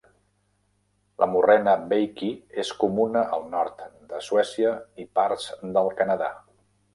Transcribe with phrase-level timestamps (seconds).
[1.23, 2.29] La morrena veiki
[2.63, 3.85] és comuna al nord
[4.15, 4.73] de Suècia
[5.05, 6.33] i parts del Canadà.